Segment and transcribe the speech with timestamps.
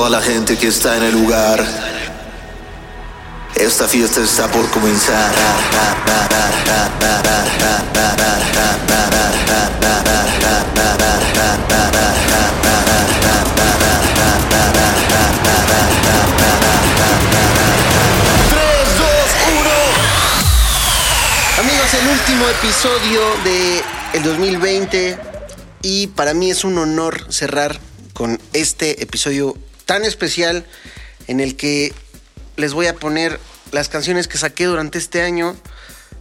[0.00, 1.62] toda la gente que está en el lugar.
[3.54, 5.30] Esta fiesta está por comenzar.
[21.58, 23.82] Amigos, el último episodio de
[24.14, 25.18] el 2020
[25.82, 27.78] y para mí es un honor cerrar
[28.14, 29.58] con este episodio
[29.90, 30.64] tan especial
[31.26, 31.92] en el que
[32.56, 33.40] les voy a poner
[33.72, 35.56] las canciones que saqué durante este año.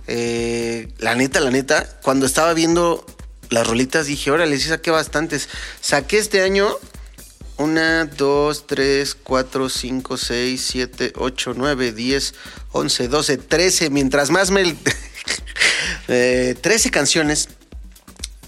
[0.07, 3.05] Eh, la neta, la neta, cuando estaba viendo
[3.51, 5.49] las rolitas dije, órale, sí saqué bastantes.
[5.81, 6.67] Saqué este año
[7.57, 12.33] una, dos, tres, cuatro, cinco, seis, siete, ocho, nueve, diez,
[12.71, 13.91] once, doce, trece.
[13.91, 14.63] Mientras más me...
[16.07, 17.49] eh, 13 canciones.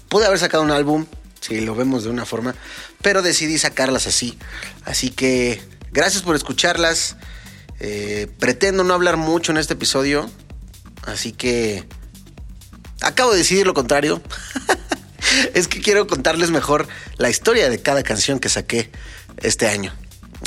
[0.08, 1.06] Pude haber sacado un álbum,
[1.40, 2.56] si lo vemos de una forma,
[3.02, 4.38] pero decidí sacarlas así.
[4.84, 5.62] Así que
[5.92, 7.16] gracias por escucharlas.
[7.80, 10.30] Eh, pretendo no hablar mucho en este episodio,
[11.04, 11.84] así que
[13.00, 14.22] acabo de decidir lo contrario.
[15.54, 18.90] es que quiero contarles mejor la historia de cada canción que saqué
[19.38, 19.92] este año.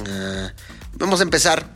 [0.01, 0.49] Uh,
[0.93, 1.69] vamos a empezar.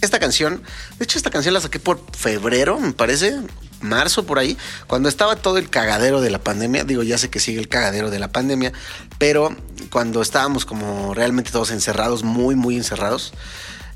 [0.00, 0.62] Esta canción,
[0.98, 3.38] de hecho esta canción la saqué por febrero, me parece,
[3.80, 6.84] marzo por ahí, cuando estaba todo el cagadero de la pandemia.
[6.84, 8.72] Digo, ya sé que sigue el cagadero de la pandemia,
[9.18, 9.56] pero
[9.90, 13.32] cuando estábamos como realmente todos encerrados, muy, muy encerrados,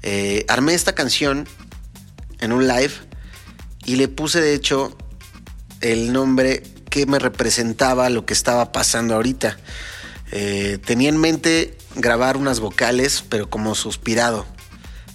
[0.02, 1.48] eh, armé esta canción
[2.40, 2.92] en un live
[3.84, 4.96] y le puse de hecho
[5.80, 9.58] el nombre que me representaba lo que estaba pasando ahorita.
[10.32, 14.46] Eh, tenía en mente grabar unas vocales, pero como suspirado.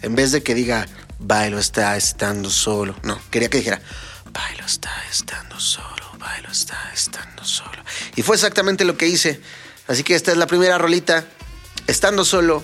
[0.01, 0.87] En vez de que diga,
[1.19, 2.95] bailo está estando solo.
[3.03, 3.81] No, quería que dijera,
[4.31, 7.83] bailo está estando solo, bailo está estando solo.
[8.15, 9.41] Y fue exactamente lo que hice.
[9.87, 11.25] Así que esta es la primera rolita,
[11.87, 12.63] estando solo.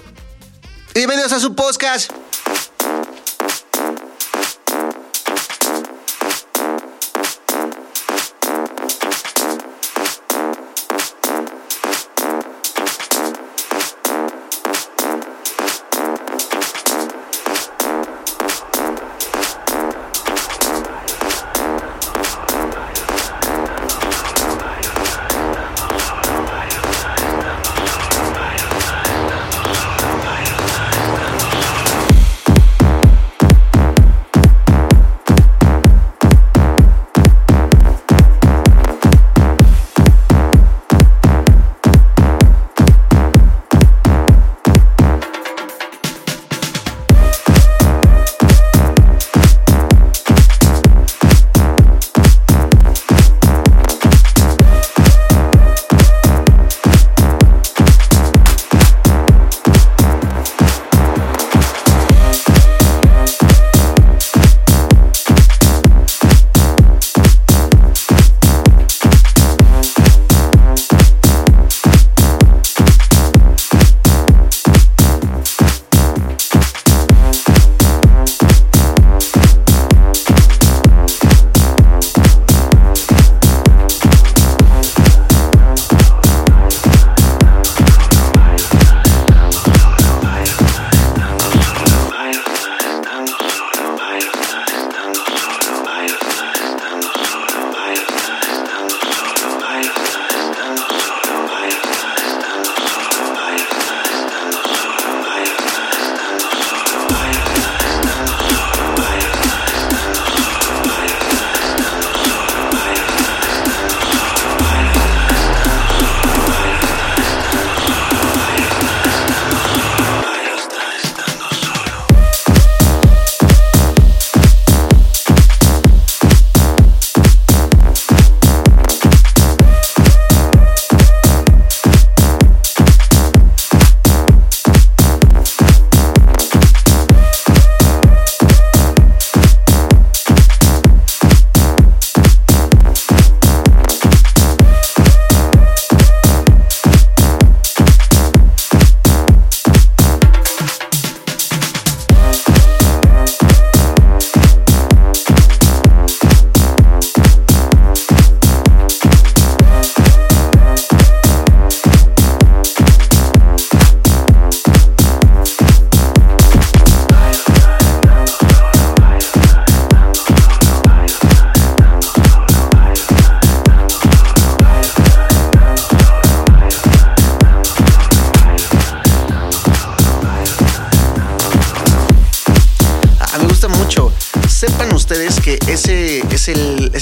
[0.93, 2.11] Y bienvenidos a su podcast.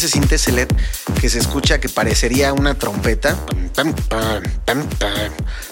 [0.03, 0.67] Ese sinte LED
[1.21, 3.37] que se escucha que parecería una trompeta.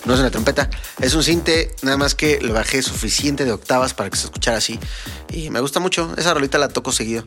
[0.05, 0.69] No es una trompeta,
[1.01, 4.57] es un cinte, nada más que lo bajé suficiente de octavas para que se escuchara
[4.57, 4.79] así.
[5.29, 7.25] Y me gusta mucho, esa rolita la toco seguido.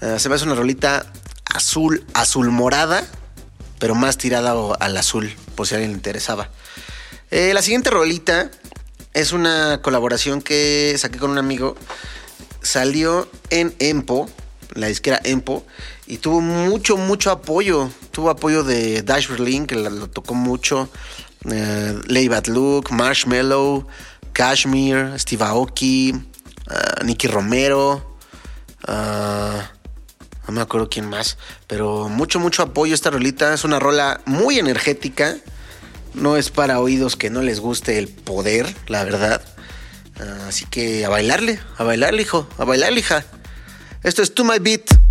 [0.00, 1.12] Uh, se me hace una rolita
[1.52, 3.04] azul, azul morada,
[3.80, 6.48] pero más tirada al azul, por si a alguien le interesaba.
[7.32, 8.52] Eh, la siguiente rolita
[9.14, 11.76] es una colaboración que saqué con un amigo.
[12.62, 14.28] Salió en Empo,
[14.74, 15.64] la disquera Empo,
[16.06, 17.90] y tuvo mucho, mucho apoyo.
[18.10, 20.88] Tuvo apoyo de Dash Berlin, que lo tocó mucho.
[21.50, 23.86] Eh, Lay Bad Look, Marshmallow,
[24.32, 28.16] Kashmir, Steve Aoki, uh, Nicky Romero.
[28.86, 29.60] Uh,
[30.46, 33.54] no me acuerdo quién más, pero mucho, mucho apoyo esta rolita.
[33.54, 35.36] Es una rola muy energética.
[36.14, 39.42] No es para oídos que no les guste el poder, la verdad.
[40.48, 43.24] Así que a bailarle, a bailarle, hijo, a bailarle, hija.
[44.02, 45.09] Esto es To My Beat.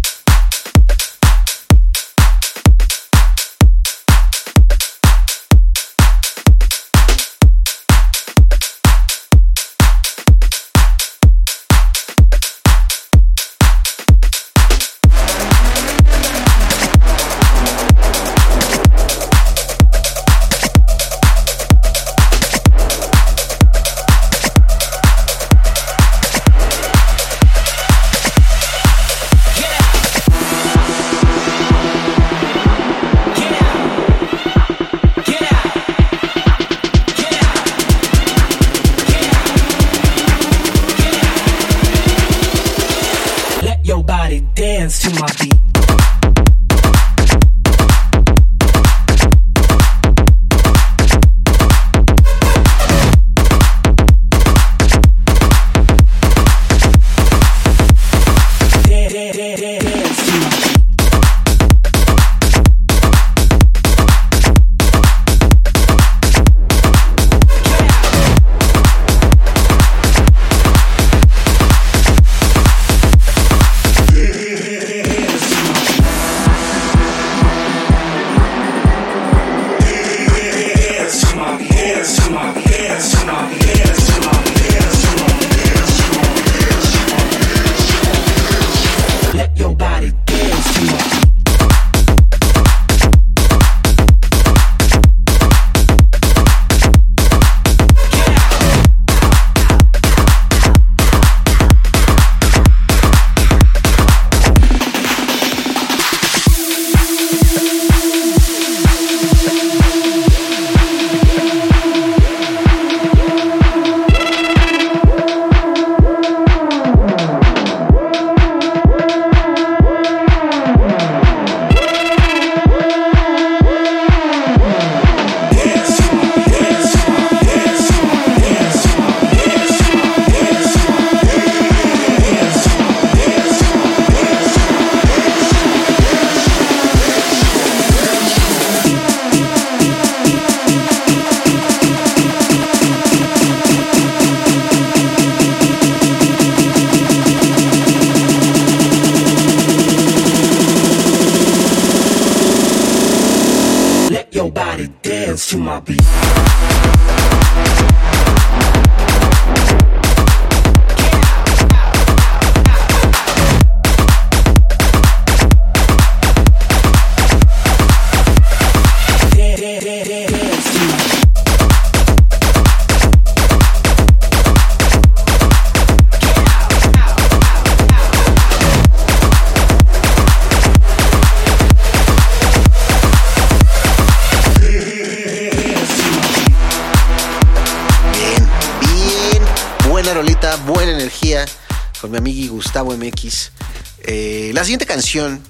[194.04, 195.42] Eh, la siguiente canción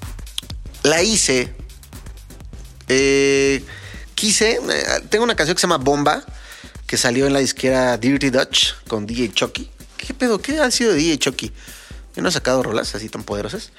[0.82, 1.52] la hice.
[2.88, 3.64] Eh,
[4.14, 4.52] quise.
[4.52, 6.24] Eh, tengo una canción que se llama Bomba,
[6.86, 9.70] que salió en la disquera Dirty Dutch con DJ Chucky.
[9.96, 10.40] ¿Qué pedo?
[10.40, 11.52] ¿Qué ha sido de DJ Chucky?
[12.16, 13.72] Yo no he sacado rolas así tan poderosas.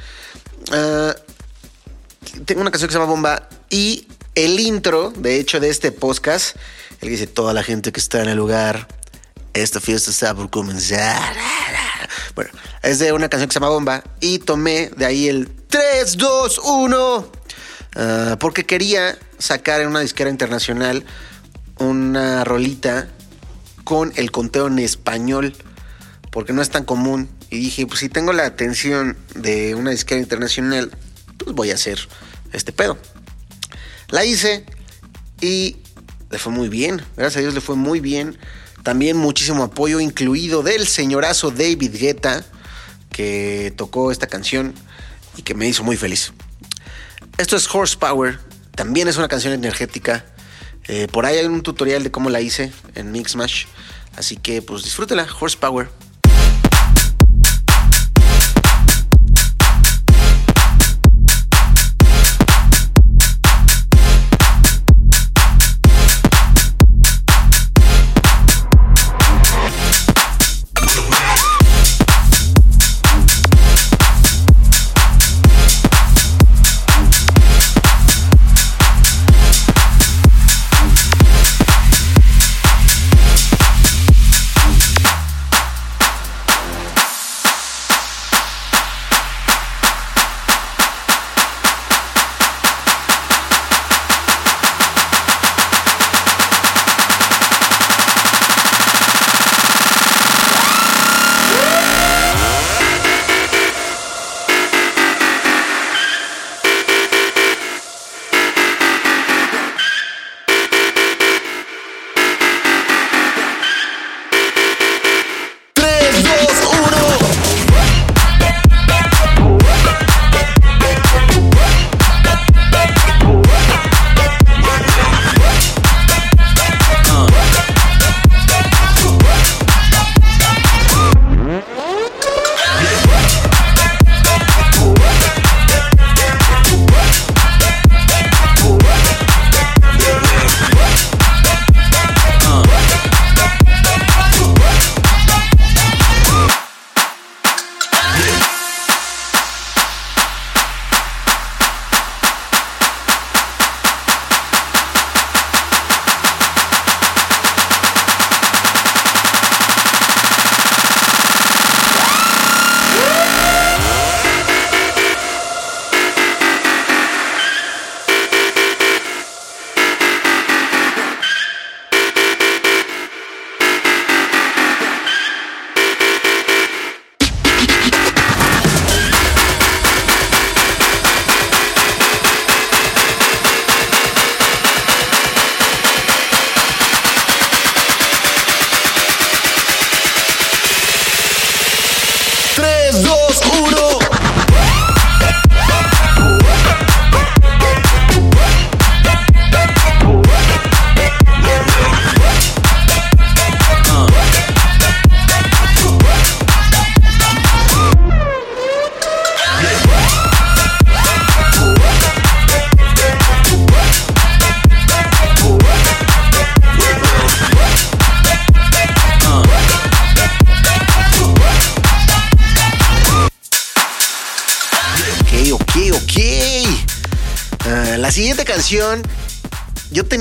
[2.46, 6.56] tengo una canción que se llama Bomba y el intro, de hecho, de este podcast,
[7.02, 8.88] el dice toda la gente que está en el lugar,
[9.54, 11.36] esta fiesta está por comenzar.
[12.36, 12.52] Bueno,
[12.84, 16.62] es de una canción que se llama Bomba y tomé de ahí el 3, 2,
[16.64, 17.32] 1
[18.40, 21.04] porque quería sacar en una disquera internacional
[21.78, 23.10] una rolita
[23.84, 25.56] con el conteo en español
[26.32, 30.22] porque no es tan común Y dije, pues si tengo la atención de una disquera
[30.22, 30.90] internacional,
[31.38, 32.00] pues voy a hacer
[32.54, 32.98] este pedo.
[34.08, 34.66] La hice
[35.42, 35.76] y
[36.30, 37.02] le fue muy bien.
[37.18, 38.38] Gracias a Dios le fue muy bien.
[38.84, 42.44] También muchísimo apoyo, incluido del señorazo David Guetta,
[43.12, 44.74] que tocó esta canción
[45.38, 46.34] y que me hizo muy feliz.
[47.38, 48.40] Esto es Horsepower.
[48.76, 50.26] También es una canción energética.
[50.88, 53.66] Eh, por ahí hay un tutorial de cómo la hice en Mixmash.
[54.16, 55.90] Así que pues disfrútela, Horsepower.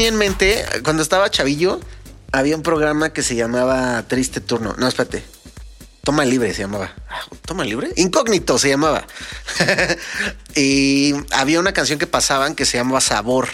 [0.00, 1.78] Tenía en mente, cuando estaba chavillo,
[2.32, 4.74] había un programa que se llamaba Triste Turno.
[4.78, 5.22] No, espérate.
[6.02, 6.90] Toma Libre se llamaba.
[7.10, 7.90] Ah, ¿Toma Libre?
[7.96, 9.06] Incógnito se llamaba.
[10.56, 13.50] y había una canción que pasaban que se llamaba Sabor,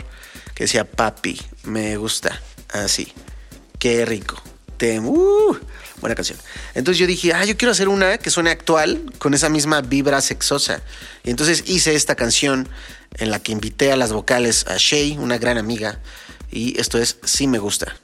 [0.54, 2.40] que decía Papi, me gusta.
[2.68, 3.12] Así.
[3.80, 4.40] Qué rico.
[4.76, 5.58] Te, uh,
[6.00, 6.38] buena canción.
[6.74, 10.20] Entonces yo dije, ah, yo quiero hacer una que suene actual con esa misma vibra
[10.20, 10.80] sexosa.
[11.24, 12.68] Y entonces hice esta canción
[13.14, 15.98] en la que invité a las vocales a Shay, una gran amiga,
[16.50, 17.96] y esto es Sí me gusta.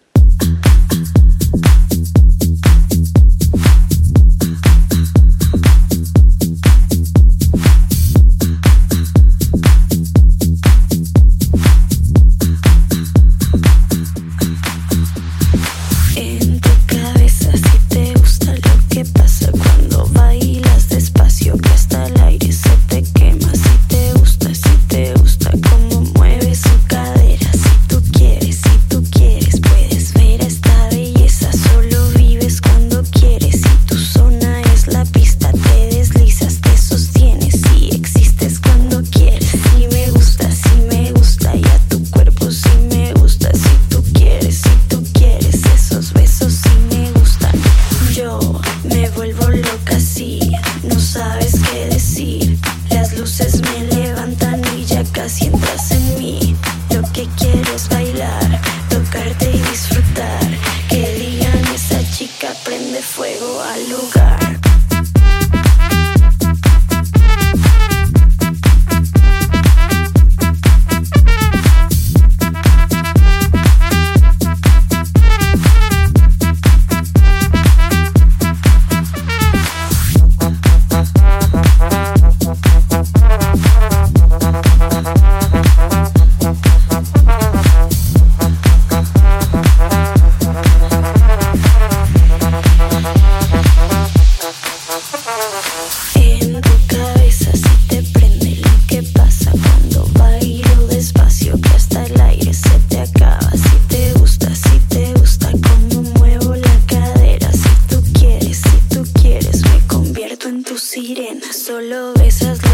[111.14, 112.71] sirena, solo besas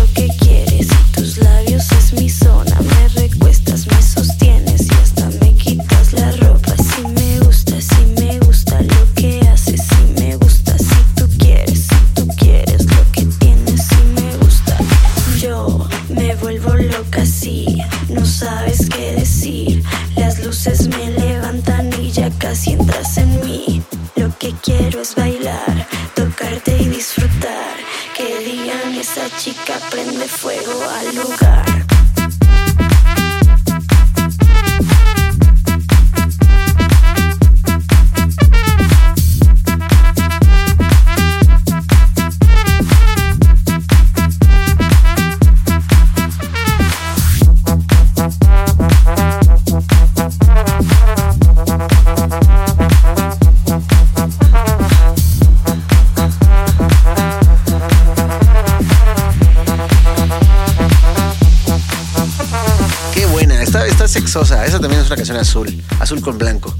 [65.37, 66.75] azul, azul con blanco.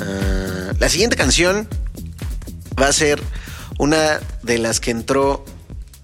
[0.00, 1.68] Ah, la siguiente canción
[2.80, 3.22] va a ser
[3.78, 5.44] una de las que entró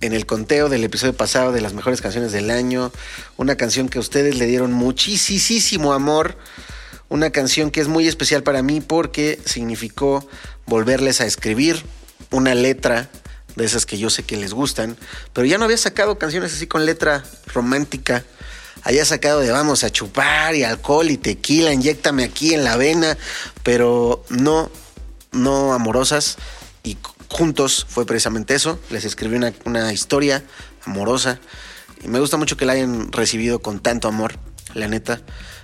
[0.00, 2.93] en el conteo del episodio pasado de las mejores canciones del año.
[3.36, 6.36] Una canción que ustedes le dieron muchísimo amor.
[7.08, 10.28] Una canción que es muy especial para mí porque significó
[10.67, 11.82] volverles a escribir
[12.30, 13.08] una letra
[13.56, 14.97] de esas que yo sé que les gustan.
[15.32, 18.25] Pero ya no había sacado canciones así con letra romántica
[18.84, 23.16] haya sacado de vamos a chupar y alcohol y tequila, inyectame aquí en la vena,
[23.62, 24.70] pero no,
[25.32, 26.36] no amorosas.
[26.82, 28.78] Y juntos fue precisamente eso.
[28.90, 30.44] Les escribí una, historia
[30.84, 31.40] amorosa.
[32.02, 34.38] Y me gusta mucho que la hayan recibido con tanto amor,
[34.75, 35.23] la neta.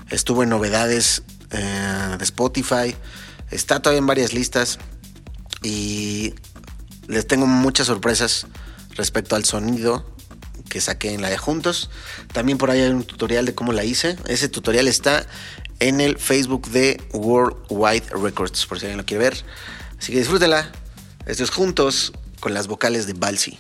[0.08, 2.96] Estuvo en novedades eh, de Spotify.
[3.50, 4.78] Está todavía en varias listas.
[5.62, 6.34] Y
[7.06, 8.46] les tengo muchas sorpresas
[8.96, 10.06] respecto al sonido
[10.70, 11.90] que saqué en la de juntos.
[12.32, 14.16] También por ahí hay un tutorial de cómo la hice.
[14.26, 15.26] Ese tutorial está
[15.80, 19.44] en el Facebook de Worldwide Records, por si alguien lo quiere ver.
[19.98, 20.72] Así que disfrútela.
[21.26, 23.56] Esto es juntos con las vocales de Balsi.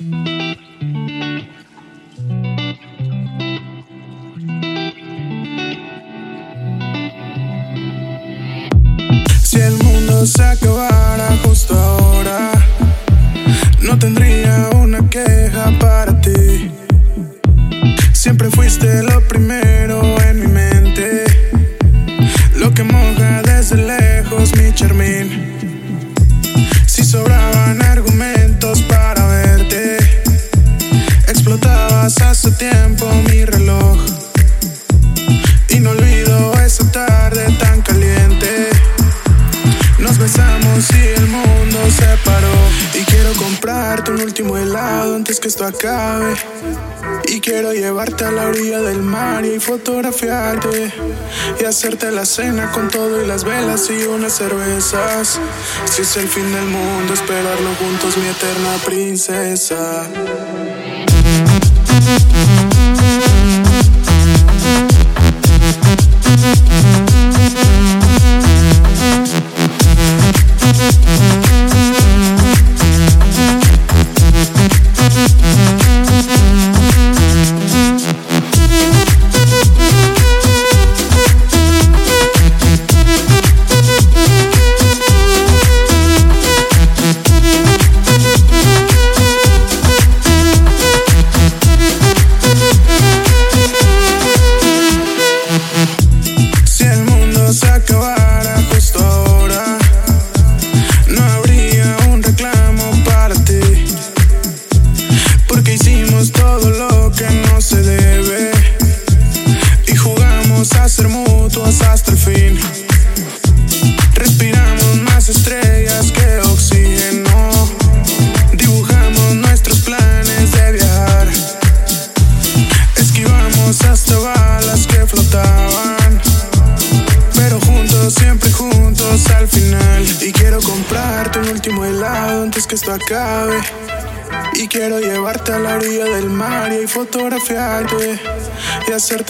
[9.42, 12.52] Si el mundo se acabara justo ahora,
[13.82, 16.70] no tendría una queja para ti.
[18.20, 21.24] Siempre fuiste lo primero en mi mente.
[22.56, 22.84] Lo que
[44.40, 44.56] último
[45.14, 46.34] antes que esto acabe.
[47.28, 50.92] Y quiero llevarte a la orilla del mar y fotografiarte
[51.60, 55.38] y hacerte la cena con todo y las velas y unas cervezas.
[55.84, 60.08] Si es el fin del mundo, esperarlo juntos, mi eterna princesa.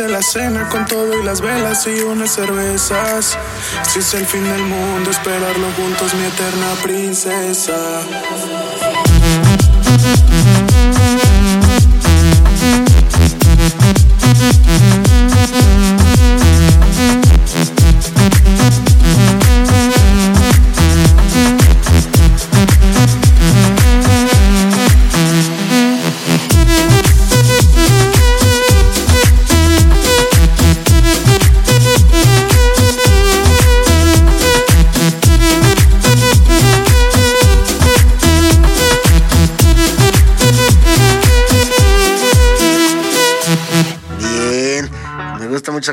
[0.08, 3.38] La cena con todo y las velas y unas cervezas.
[3.88, 7.76] Si es el fin del mundo, esperarlo juntos, mi eterna princesa.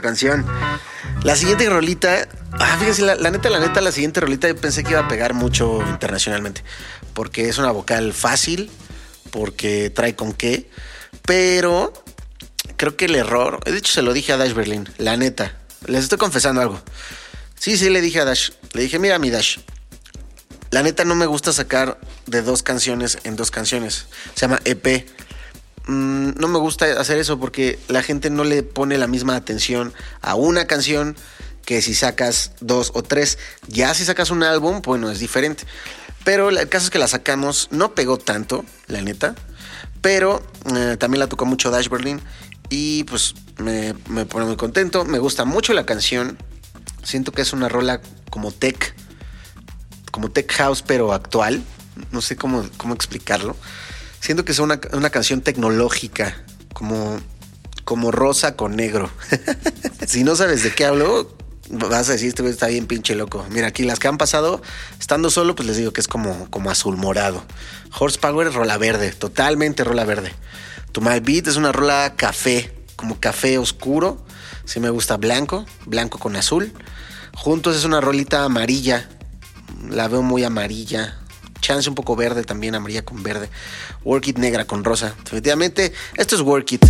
[0.02, 0.46] Canción.
[1.24, 4.92] La siguiente rolita, ah, la, la neta, la neta, la siguiente rolita yo pensé que
[4.92, 6.64] iba a pegar mucho internacionalmente,
[7.14, 8.70] porque es una vocal fácil,
[9.32, 10.70] porque trae con qué,
[11.26, 11.94] pero
[12.78, 16.04] creo que el error, de hecho se lo dije a Dash Berlin, la neta, les
[16.04, 16.82] estoy confesando algo.
[17.60, 19.58] Sí, sí, le dije a Dash, le dije, mira mi Dash,
[20.70, 25.08] la neta no me gusta sacar de dos canciones en dos canciones, se llama EP.
[25.88, 29.94] Mm, no me gusta hacer eso porque la gente no le pone la misma atención
[30.22, 31.16] a una canción
[31.66, 33.38] que si sacas dos o tres.
[33.68, 35.66] Ya si sacas un álbum, bueno, es diferente.
[36.24, 39.36] Pero el caso es que la sacamos, no pegó tanto, la neta.
[40.02, 40.46] Pero
[40.76, 42.22] eh, también la tocó mucho Dash Berlin.
[42.70, 43.94] Y pues me,
[44.26, 45.06] pone muy contento.
[45.06, 46.38] Me gusta mucho la canción.
[47.04, 48.96] Siento que es una rola como tech.
[50.12, 51.64] Como tech house, pero actual.
[52.12, 53.56] No sé cómo, cómo explicarlo.
[54.20, 56.36] Siento que es una, una canción tecnológica.
[56.74, 57.20] Como,
[57.88, 59.10] como rosa con negro.
[60.08, 61.38] si no sabes de qué hablo,
[61.70, 63.46] vas a decir, este está bien pinche loco.
[63.50, 64.62] Mira, aquí las que han pasado,
[65.00, 67.44] estando solo, pues les digo que es como, como azul morado.
[67.98, 70.34] Horsepower, rola verde, totalmente rola verde.
[70.92, 74.26] To My Beat es una rola café, como café oscuro.
[74.66, 76.74] Sí me gusta blanco, blanco con azul.
[77.36, 79.08] Juntos es una rolita amarilla.
[79.90, 81.20] La veo muy amarilla.
[81.62, 83.50] Chance un poco verde también, amarilla con verde.
[84.04, 85.16] Work It negra con rosa.
[85.24, 86.86] Definitivamente, esto es Work It.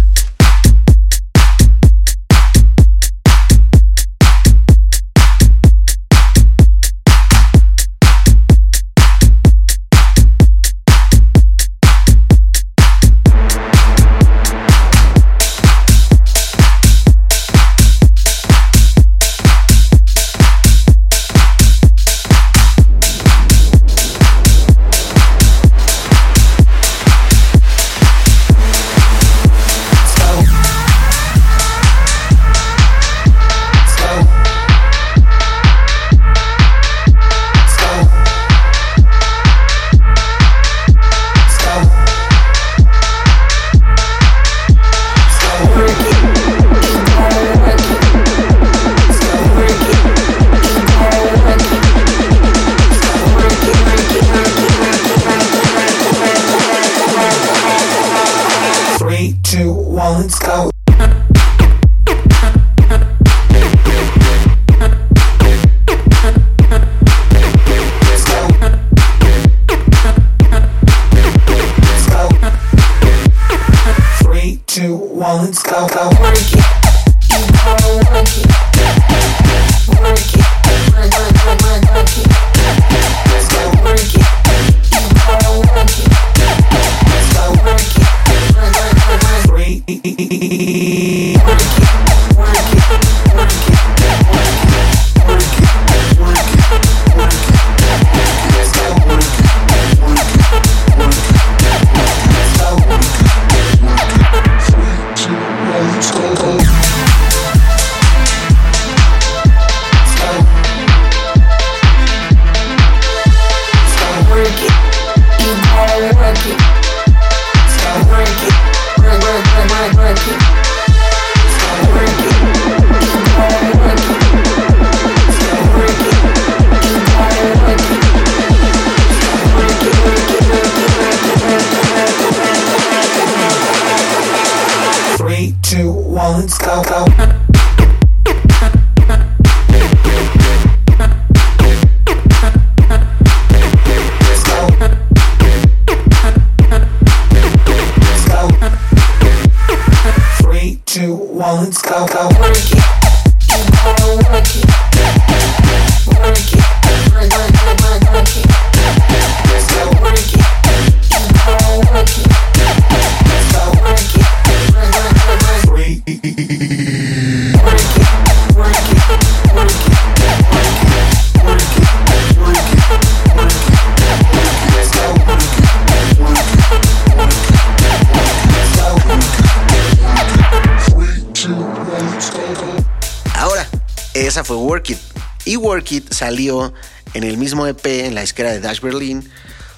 [186.18, 186.74] Salió
[187.14, 189.30] en el mismo EP en la disquera de Dash Berlin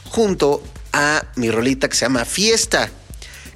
[0.06, 2.90] junto a mi rolita que se llama Fiesta.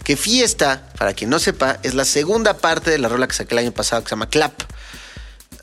[0.04, 3.56] Que Fiesta, para quien no sepa, es la segunda parte de la rola que saqué
[3.56, 4.64] el año pasado que se llama Clap.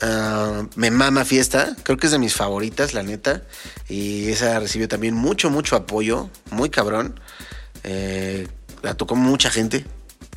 [0.01, 3.43] Ah, me mama Fiesta, creo que es de mis favoritas, la neta.
[3.87, 7.19] Y esa recibió también mucho, mucho apoyo, muy cabrón.
[7.83, 8.47] Eh,
[8.81, 9.85] la tocó mucha gente,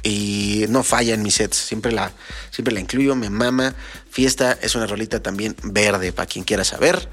[0.05, 1.57] y no falla en mis sets.
[1.57, 2.12] Siempre la,
[2.51, 3.75] siempre la incluyo, me mama.
[4.11, 7.09] Fiesta es una rolita también verde para quien quiera saber.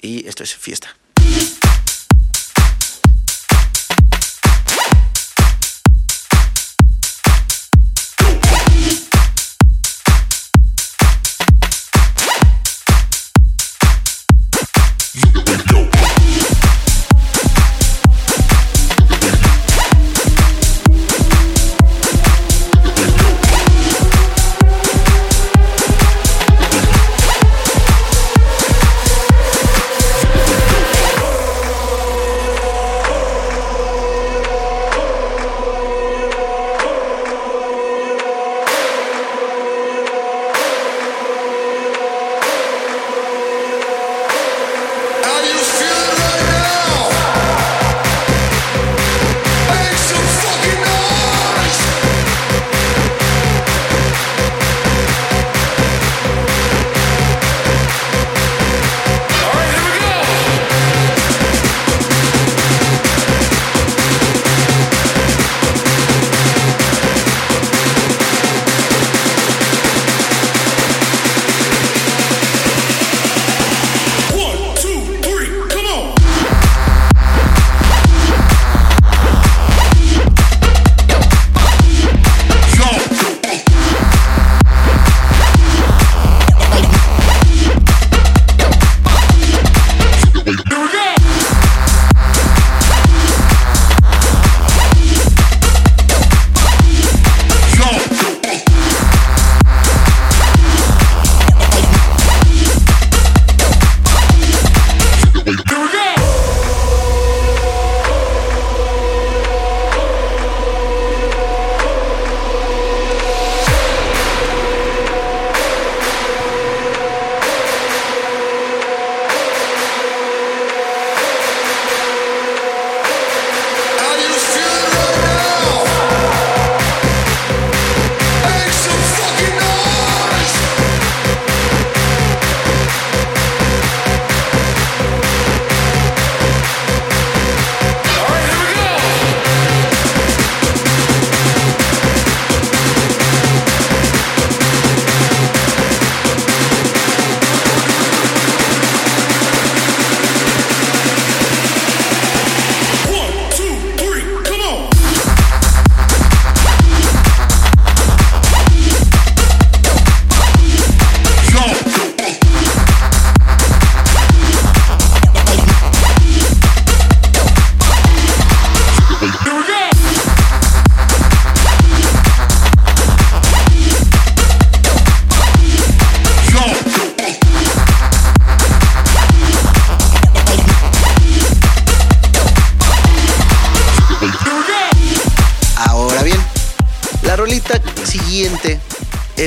[0.00, 0.96] Y esto es fiesta.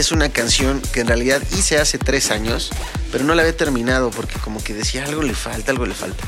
[0.06, 2.70] Es una canción que en realidad hice hace tres años,
[3.12, 6.24] pero no la había terminado porque como que decía algo le falta, algo le falta.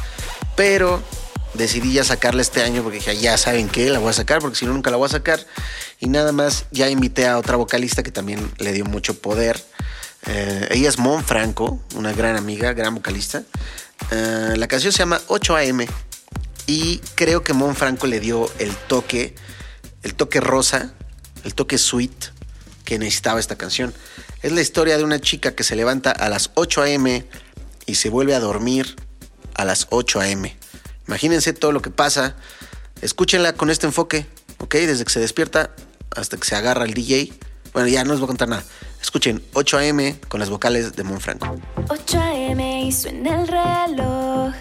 [0.56, 1.04] Pero
[1.54, 4.58] decidí ya sacarla este año porque dije, ya saben qué, la voy a sacar porque
[4.58, 5.46] si no nunca la voy a sacar.
[6.00, 9.64] Y nada más, ya invité a otra vocalista que también le dio mucho poder.
[10.26, 13.44] Eh, ella es Mon Franco, una gran amiga, gran vocalista.
[14.10, 15.88] Eh, la canción se llama 8am
[16.66, 19.36] y creo que Mon Franco le dio el toque,
[20.02, 20.94] el toque rosa,
[21.44, 22.37] el toque sweet
[22.88, 23.94] que necesitaba esta canción.
[24.42, 27.28] Es la historia de una chica que se levanta a las 8 a.m.
[27.86, 28.96] y se vuelve a dormir
[29.56, 30.58] a las 8 a.m.
[31.06, 32.38] Imagínense todo lo que pasa.
[33.02, 34.26] Escúchenla con este enfoque,
[34.60, 34.76] ¿ok?
[34.76, 35.76] Desde que se despierta
[36.16, 37.34] hasta que se agarra el DJ.
[37.74, 38.64] Bueno, ya no les voy a contar nada.
[39.02, 40.18] Escuchen 8 a.m.
[40.30, 41.60] con las vocales de Mon Franco.
[41.90, 42.84] 8 a.m.
[42.86, 44.54] y suena el reloj.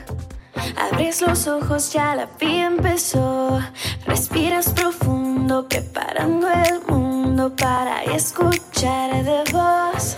[0.74, 3.60] Abres los ojos, ya la vida empezó.
[4.06, 10.16] Respiras profundo, preparando el mundo para escuchar de voz.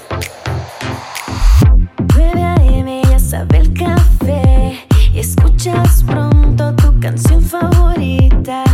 [2.16, 3.02] 9 a.m.
[3.10, 4.86] ya sabe el café.
[5.12, 8.64] Y escuchas pronto tu canción favorita.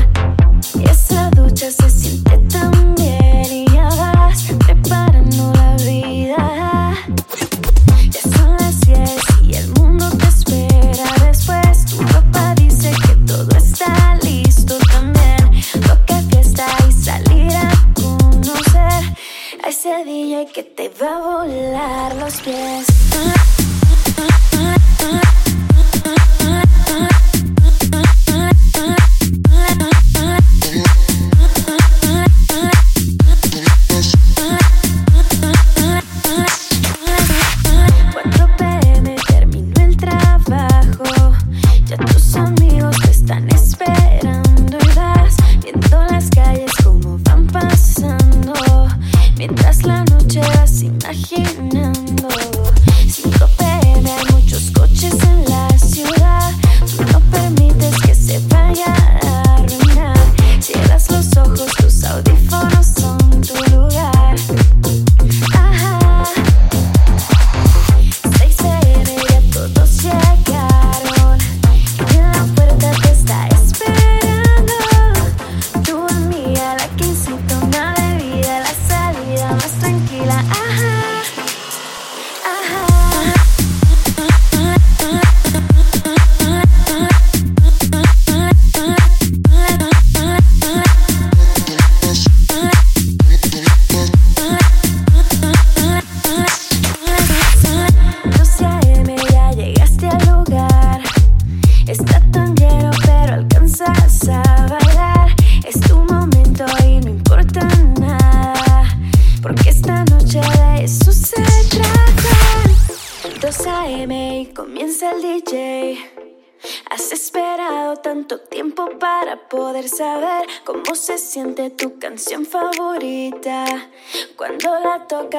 [0.75, 3.53] Y esa ducha se siente tan bien.
[3.53, 4.47] Y vas
[20.53, 22.87] que te va a volar los pies.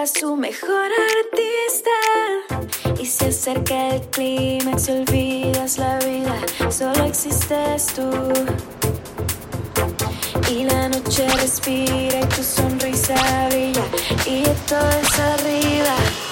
[0.07, 0.89] Su mejor
[1.23, 1.91] artista.
[3.01, 6.35] Y se acerca el clímax y olvidas la vida,
[6.69, 8.09] solo existes tú.
[10.51, 13.85] Y la noche respira y tu sonrisa brilla
[14.25, 16.24] y todo es arriba.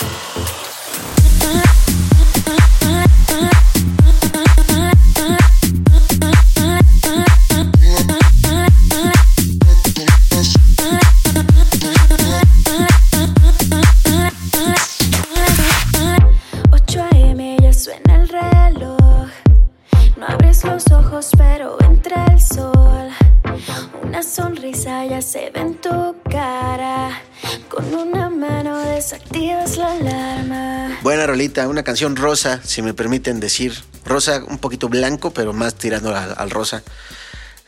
[24.33, 27.21] Sonrisa ya se ve en tu cara.
[27.69, 30.99] Con una mano desactivas la alarma.
[31.03, 33.73] Buena rolita, una canción rosa, si me permiten decir.
[34.05, 36.83] Rosa un poquito blanco, pero más tirando al, rosa.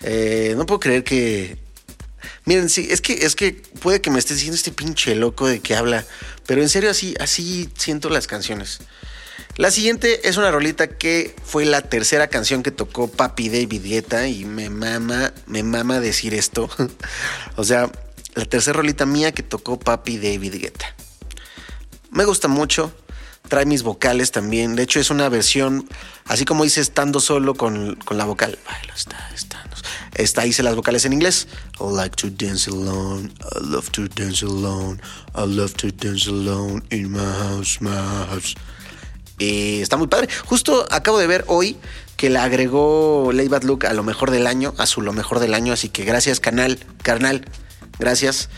[0.01, 1.57] Eh, no puedo creer que.
[2.45, 5.59] Miren, sí, es que, es que puede que me esté diciendo este pinche loco de
[5.59, 6.03] que habla,
[6.47, 8.79] pero en serio así, así siento las canciones.
[9.57, 14.27] La siguiente es una rolita que fue la tercera canción que tocó Papi David Guetta
[14.27, 16.69] y me mama, me mama decir esto.
[17.55, 17.89] o sea,
[18.33, 20.93] la tercera rolita mía que tocó Papi David Guetta.
[22.11, 22.93] Me gusta mucho.
[23.47, 24.75] Trae mis vocales también.
[24.75, 25.87] De hecho, es una versión,
[26.25, 28.59] así como dice estando solo con, con la vocal.
[28.65, 29.77] Bailo, está, estando.
[30.15, 31.47] Está, hice las vocales en inglés.
[31.79, 33.31] I like to dance alone.
[33.39, 34.99] I love to dance alone.
[35.33, 38.55] I love to dance alone in my house, my house.
[39.37, 40.29] Y está muy padre.
[40.45, 41.77] Justo acabo de ver hoy
[42.17, 45.39] que la agregó Lay Bad Look a lo mejor del año, a su lo mejor
[45.39, 45.73] del año.
[45.73, 47.45] Así que gracias, canal, carnal.
[47.99, 48.49] Gracias.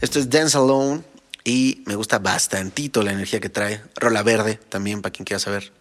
[0.00, 1.02] Esto es Dance Alone
[1.44, 3.82] y me gusta bastantito la energía que trae.
[3.96, 5.72] Rola verde también, para quien quiera saber.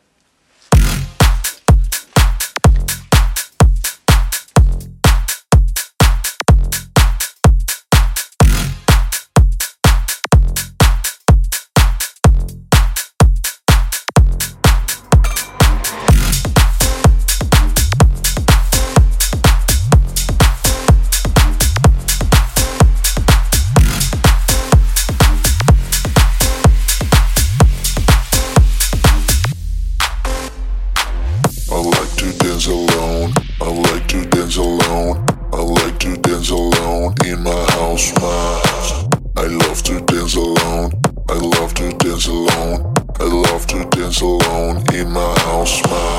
[44.20, 46.11] Alone in my house, my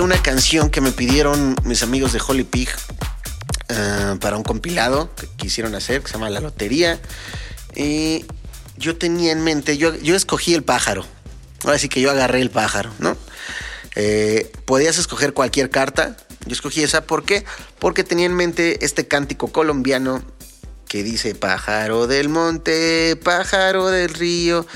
[0.00, 2.68] una canción que me pidieron mis amigos de Holy Pig
[3.68, 7.00] eh, para un compilado que quisieron hacer, que se llama La Lotería.
[7.74, 8.24] Y
[8.78, 11.04] yo tenía en mente, yo, yo escogí el pájaro.
[11.64, 13.16] Ahora sí que yo agarré el pájaro, ¿no?
[13.94, 16.16] Eh, podías escoger cualquier carta.
[16.46, 17.02] Yo escogí esa.
[17.04, 17.44] ¿Por qué?
[17.78, 20.22] Porque tenía en mente este cántico colombiano
[20.88, 24.66] que dice pájaro del monte, pájaro del río.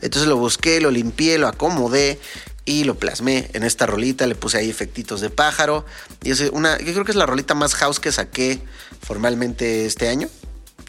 [0.00, 2.18] Entonces lo busqué, lo limpié, lo acomodé
[2.64, 5.84] y lo plasmé en esta rolita, le puse ahí efectitos de pájaro.
[6.22, 8.60] Y es una, yo creo que es la rolita más house que saqué
[9.02, 10.28] formalmente este año.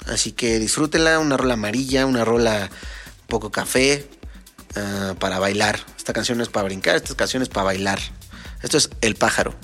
[0.08, 2.70] Así que disfrútenla, una rola amarilla, una rola
[3.22, 4.08] un poco café
[4.76, 5.80] ah, para bailar.
[5.98, 8.00] Esta canción no es para brincar, esta canción es para bailar.
[8.62, 9.56] Esto es El pájaro.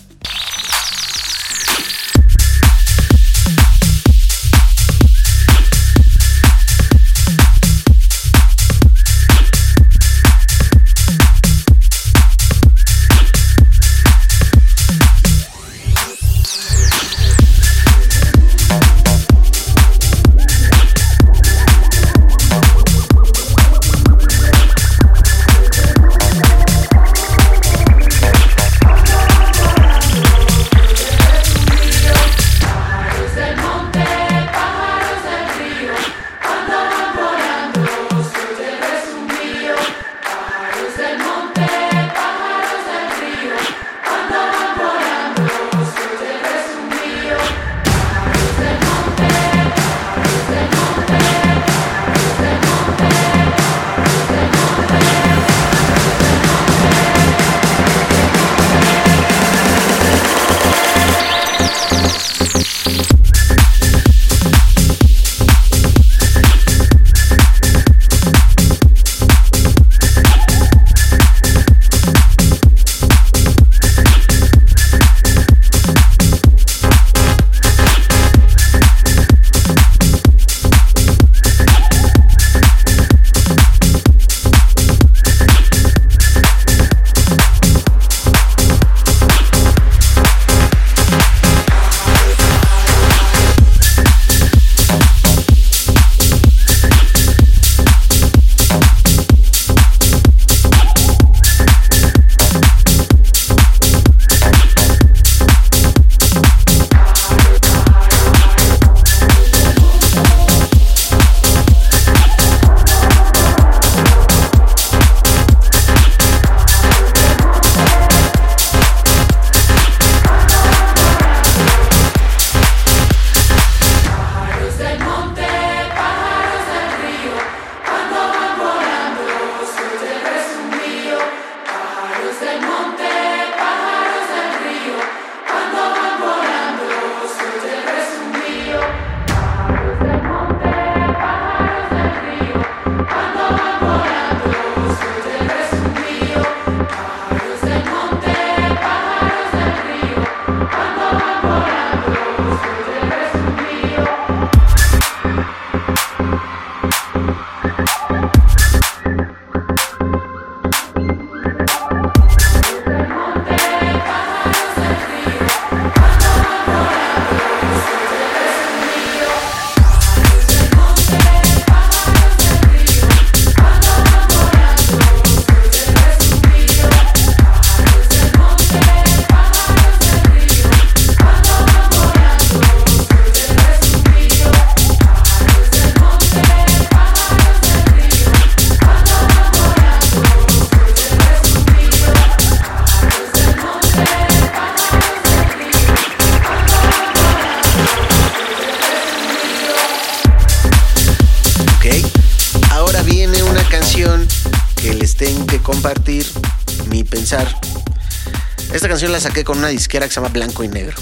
[209.59, 210.95] Una disquera que se llama Blanco y Negro.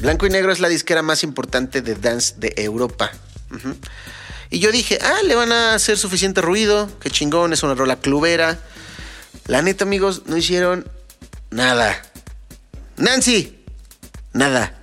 [0.00, 3.10] Blanco y Negro es la disquera más importante de dance de Europa.
[4.50, 7.96] Y yo dije, ah, le van a hacer suficiente ruido, qué chingón, es una rola
[7.96, 8.60] clubera.
[9.46, 10.88] La neta, amigos, no hicieron
[11.50, 12.00] nada.
[12.96, 13.58] Nancy,
[14.32, 14.78] nada.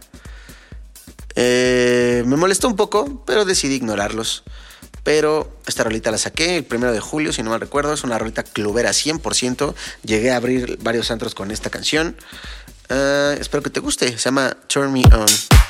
[1.36, 4.44] Eh, me molestó un poco, pero decidí ignorarlos.
[5.04, 7.94] Pero esta rolita la saqué el primero de julio, si no mal recuerdo.
[7.94, 9.74] Es una rolita clubera 100%.
[10.04, 12.18] Llegué a abrir varios antros con esta canción.
[12.90, 14.08] Ah, espero que te guste.
[14.18, 15.65] Se llama Turn Me On.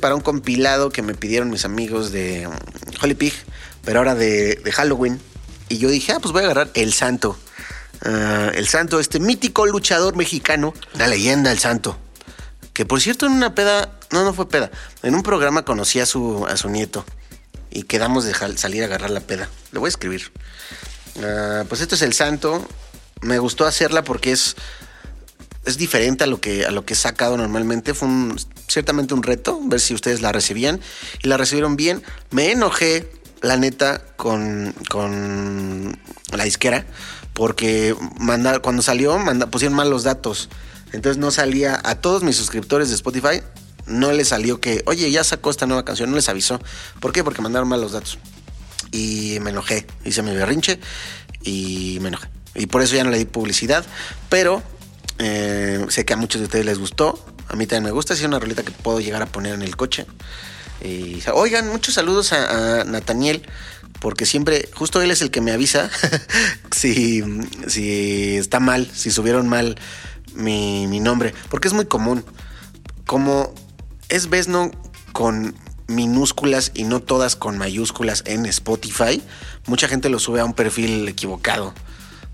[0.00, 2.54] Para un compilado que me pidieron mis amigos de um,
[3.02, 3.34] Holy Pig,
[3.84, 5.20] pero ahora de, Halloween.
[5.68, 7.38] Y yo dije, ah, pues voy a agarrar El Santo.
[8.02, 11.98] Ah, el Santo, este mítico luchador mexicano, la leyenda El Santo.
[12.72, 14.70] Que por cierto, en una peda, no, no fue peda,
[15.02, 17.04] en un programa conocí a su, a su nieto
[17.70, 19.48] y quedamos de salir a agarrar la peda.
[19.72, 20.32] Le voy a escribir.
[21.22, 22.66] Ah, pues esto es El Santo.
[23.20, 24.56] Me gustó hacerla porque es,
[25.68, 27.94] es diferente a lo, que, a lo que he sacado normalmente.
[27.94, 28.38] Fue un-
[28.68, 30.80] ciertamente un reto, ver si ustedes la recibían.
[31.22, 32.02] Y la recibieron bien.
[32.30, 33.10] Me enojé,
[33.42, 35.98] la neta, con, con
[36.36, 36.86] la disquera.
[37.34, 40.48] Porque manda- cuando salió manda- pusieron mal los datos.
[40.92, 43.42] Entonces no salía a todos mis suscriptores de Spotify.
[43.86, 46.10] No les salió que, oye, ya sacó esta nueva canción.
[46.10, 46.60] No les avisó.
[47.00, 47.22] ¿Por qué?
[47.24, 48.18] Porque mandaron mal los datos
[48.90, 50.80] y me enojé, hice mi berrinche
[51.42, 52.28] y me enojé.
[52.54, 53.84] Y por eso ya no le di publicidad,
[54.30, 54.62] pero
[55.18, 58.22] eh, sé que a muchos de ustedes les gustó, a mí también me gusta, es
[58.22, 60.06] una rolita que puedo llegar a poner en el coche.
[60.82, 63.42] Y, oigan, muchos saludos a, a Nathaniel,
[64.00, 65.90] porque siempre, justo él es el que me avisa
[66.70, 67.22] si,
[67.66, 69.76] si está mal, si subieron mal
[70.34, 72.24] mi, mi nombre, porque es muy común
[73.06, 73.54] como
[74.08, 74.70] es Vesno
[75.12, 75.54] con
[75.88, 79.22] minúsculas y no todas con mayúsculas en Spotify,
[79.66, 81.72] mucha gente lo sube a un perfil equivocado.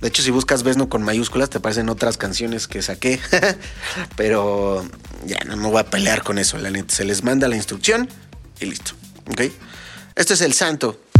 [0.05, 3.19] De hecho, si buscas Vesno con mayúsculas, te aparecen otras canciones que saqué.
[4.17, 4.85] Pero
[5.25, 6.95] ya no me voy a pelear con eso, la neta.
[6.95, 8.07] Se les manda la instrucción
[8.61, 8.93] y listo.
[9.31, 9.41] ¿Ok?
[10.15, 11.01] Este es el santo.
[11.01, 11.14] Santo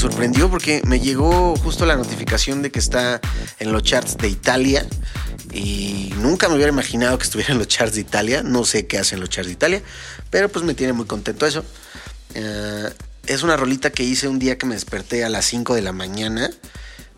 [0.00, 3.20] sorprendió porque me llegó justo la notificación de que está
[3.58, 4.86] en los charts de Italia
[5.52, 8.42] y nunca me hubiera imaginado que estuviera en los charts de Italia.
[8.42, 9.82] No sé qué hacen los charts de Italia,
[10.30, 11.66] pero pues me tiene muy contento eso.
[12.34, 12.88] Eh,
[13.26, 15.92] es una rolita que hice un día que me desperté a las 5 de la
[15.92, 16.50] mañana,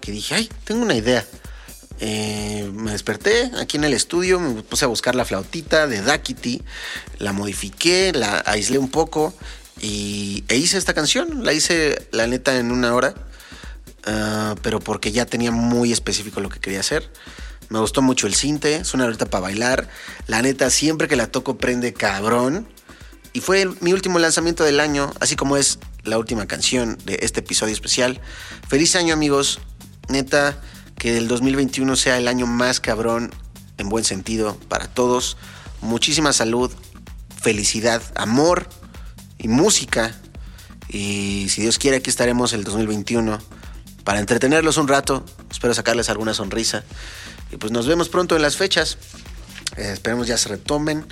[0.00, 1.24] que dije, ay, tengo una idea.
[2.00, 6.62] Eh, me desperté aquí en el estudio, me puse a buscar la flautita de Dakiti,
[7.18, 9.34] la modifiqué, la aislé un poco
[9.80, 11.44] y, e hice esta canción.
[11.44, 13.14] La hice, la neta, en una hora,
[14.06, 17.10] ah, pero porque ya tenía muy específico lo que quería hacer.
[17.68, 19.88] Me gustó mucho el cinte, es una rolita para bailar.
[20.26, 22.68] La neta, siempre que la toco prende cabrón.
[23.32, 27.40] Y fue mi último lanzamiento del año, así como es la última canción de este
[27.40, 28.20] episodio especial.
[28.68, 29.58] Feliz año amigos,
[30.08, 30.60] neta,
[30.98, 33.30] que el 2021 sea el año más cabrón
[33.78, 35.38] en buen sentido para todos.
[35.80, 36.70] Muchísima salud,
[37.40, 38.68] felicidad, amor
[39.42, 40.14] y música.
[40.88, 43.38] Y si Dios quiere, aquí estaremos el 2021
[44.04, 45.24] para entretenerlos un rato.
[45.50, 46.84] Espero sacarles alguna sonrisa.
[47.50, 48.96] Y pues nos vemos pronto en las fechas.
[49.76, 51.04] Eh, esperemos ya se retomen.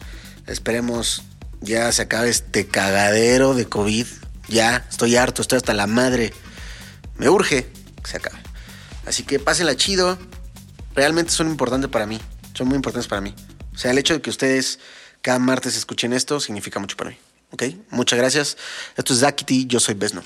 [0.47, 1.23] Esperemos
[1.61, 4.07] ya se acabe este cagadero de COVID.
[4.49, 6.33] Ya, estoy harto, estoy hasta la madre.
[7.17, 7.71] Me urge
[8.03, 8.39] que se acabe.
[9.07, 10.19] Así que pásenla chido.
[10.95, 12.21] Realmente son importantes para mí.
[12.55, 13.35] Son muy importantes para mí.
[13.75, 14.79] O sea, el hecho de que ustedes
[15.23, 17.17] cada martes escuchen esto significa mucho para mí.
[17.53, 17.65] ¿Ok?
[17.91, 18.57] Muchas gracias.
[18.97, 20.23] Esto es Dakiti, yo soy Besno.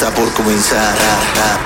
[0.00, 1.59] Está por comenzar.